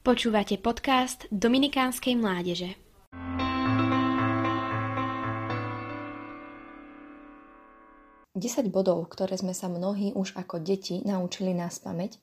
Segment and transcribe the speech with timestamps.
[0.00, 2.72] Počúvate podcast Dominikánskej mládeže.
[8.32, 12.16] Desať bodov, ktoré sme sa mnohí už ako deti naučili nás pamäť,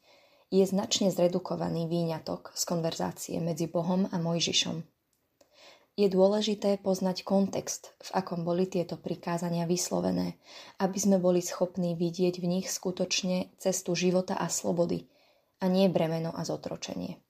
[0.49, 4.81] je značne zredukovaný výňatok z konverzácie medzi Bohom a Mojžišom.
[6.01, 10.41] Je dôležité poznať kontext, v akom boli tieto prikázania vyslovené,
[10.81, 15.05] aby sme boli schopní vidieť v nich skutočne cestu života a slobody,
[15.61, 17.26] a nie bremeno a zotročenie.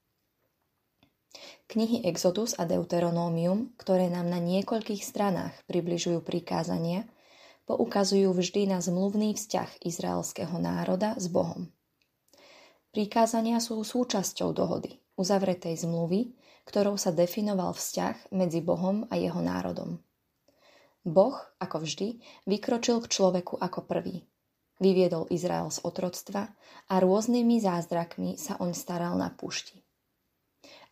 [1.78, 7.06] Knihy Exodus a Deuteronómium, ktoré nám na niekoľkých stranách približujú prikázania,
[7.70, 11.70] poukazujú vždy na zmluvný vzťah izraelského národa s Bohom.
[12.90, 16.34] Prikázania sú súčasťou dohody, uzavretej zmluvy,
[16.66, 20.02] ktorou sa definoval vzťah medzi Bohom a jeho národom.
[21.06, 22.18] Boh, ako vždy,
[22.50, 24.26] vykročil k človeku ako prvý.
[24.82, 26.58] Vyviedol Izrael z otroctva
[26.90, 29.86] a rôznymi zázrakmi sa oň staral na púšti.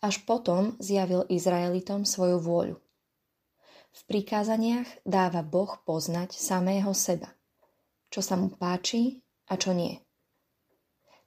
[0.04, 2.76] Až potom zjavil Izraelitom svoju vôľu.
[3.96, 7.32] V prikázaniach dáva Boh poznať samého seba,
[8.12, 9.96] čo sa mu páči a čo nie.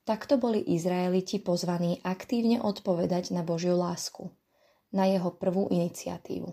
[0.06, 4.30] Takto boli Izraeliti pozvaní aktívne odpovedať na Božiu lásku,
[4.94, 6.50] na jeho prvú iniciatívu.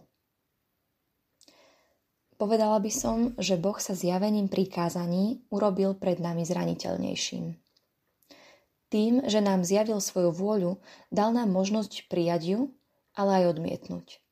[2.36, 7.65] Povedala by som, že Boh sa zjavením prikázaní urobil pred nami zraniteľnejším.
[8.86, 10.78] Tým, že nám zjavil svoju vôľu,
[11.10, 12.60] dal nám možnosť prijať ju,
[13.18, 14.22] ale aj odmietnúť.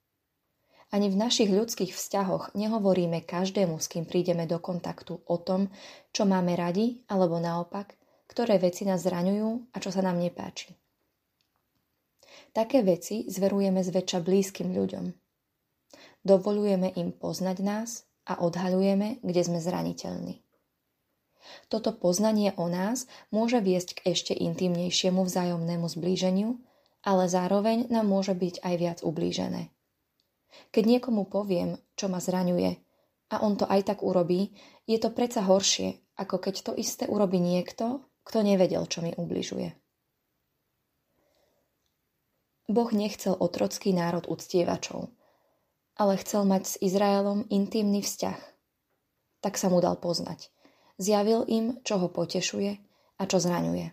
[0.94, 5.74] Ani v našich ľudských vzťahoch nehovoríme každému, s kým prídeme do kontaktu o tom,
[6.14, 7.98] čo máme radi, alebo naopak,
[8.30, 10.70] ktoré veci nás zraňujú a čo sa nám nepáči.
[12.54, 15.10] Také veci zverujeme zväčša blízkym ľuďom.
[16.22, 20.46] Dovolujeme im poznať nás a odhaľujeme, kde sme zraniteľní.
[21.68, 26.58] Toto poznanie o nás môže viesť k ešte intimnejšiemu vzájomnému zblíženiu,
[27.04, 29.68] ale zároveň nám môže byť aj viac ublížené.
[30.72, 32.80] Keď niekomu poviem, čo ma zraňuje,
[33.32, 34.54] a on to aj tak urobí,
[34.86, 39.74] je to predsa horšie, ako keď to isté urobí niekto, kto nevedel, čo mi ubližuje.
[42.64, 45.12] Boh nechcel otrocký národ uctievačov,
[46.00, 48.40] ale chcel mať s Izraelom intimný vzťah.
[49.44, 50.48] Tak sa mu dal poznať.
[51.00, 52.72] Zjavil im, čo ho potešuje
[53.18, 53.90] a čo zraňuje.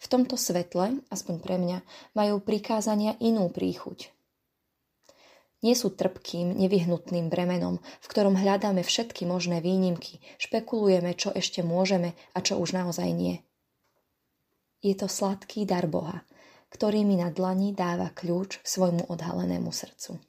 [0.00, 1.78] V tomto svetle, aspoň pre mňa,
[2.12, 4.12] majú prikázania inú príchuť.
[5.64, 12.12] Nie sú trpkým, nevyhnutným bremenom, v ktorom hľadáme všetky možné výnimky, špekulujeme, čo ešte môžeme
[12.36, 13.40] a čo už naozaj nie.
[14.84, 16.20] Je to sladký dar Boha,
[16.68, 20.20] ktorý mi na dlani dáva kľúč svojmu odhalenému srdcu.